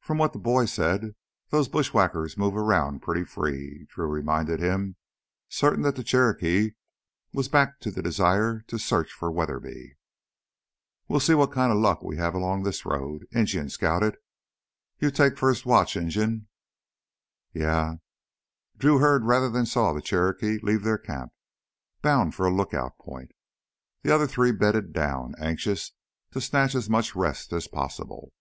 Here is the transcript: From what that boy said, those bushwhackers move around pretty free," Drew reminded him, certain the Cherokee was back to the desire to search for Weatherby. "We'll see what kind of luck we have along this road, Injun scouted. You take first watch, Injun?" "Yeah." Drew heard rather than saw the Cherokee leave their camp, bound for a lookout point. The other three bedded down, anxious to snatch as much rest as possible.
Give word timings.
From 0.00 0.18
what 0.18 0.32
that 0.32 0.38
boy 0.38 0.64
said, 0.66 1.16
those 1.50 1.68
bushwhackers 1.68 2.38
move 2.38 2.56
around 2.56 3.02
pretty 3.02 3.24
free," 3.24 3.86
Drew 3.90 4.06
reminded 4.06 4.58
him, 4.58 4.96
certain 5.48 5.82
the 5.82 5.92
Cherokee 6.04 6.70
was 7.32 7.48
back 7.50 7.78
to 7.80 7.90
the 7.90 8.00
desire 8.00 8.60
to 8.68 8.78
search 8.78 9.12
for 9.12 9.30
Weatherby. 9.32 9.98
"We'll 11.08 11.20
see 11.20 11.34
what 11.34 11.52
kind 11.52 11.70
of 11.72 11.76
luck 11.78 12.02
we 12.02 12.16
have 12.18 12.34
along 12.34 12.62
this 12.62 12.86
road, 12.86 13.26
Injun 13.32 13.68
scouted. 13.68 14.16
You 14.98 15.10
take 15.10 15.36
first 15.36 15.66
watch, 15.66 15.94
Injun?" 15.94 16.46
"Yeah." 17.52 17.96
Drew 18.78 18.98
heard 19.00 19.24
rather 19.26 19.50
than 19.50 19.66
saw 19.66 19.92
the 19.92 20.00
Cherokee 20.00 20.58
leave 20.62 20.84
their 20.84 20.98
camp, 20.98 21.32
bound 22.00 22.34
for 22.34 22.46
a 22.46 22.54
lookout 22.54 22.96
point. 22.96 23.32
The 24.02 24.14
other 24.14 24.28
three 24.28 24.52
bedded 24.52 24.94
down, 24.94 25.34
anxious 25.38 25.92
to 26.30 26.40
snatch 26.40 26.74
as 26.74 26.88
much 26.88 27.14
rest 27.16 27.52
as 27.52 27.66
possible. 27.66 28.32